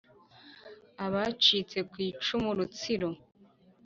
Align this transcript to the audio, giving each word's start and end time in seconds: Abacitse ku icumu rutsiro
Abacitse 1.05 1.79
ku 1.89 1.95
icumu 2.09 2.49
rutsiro 2.57 3.09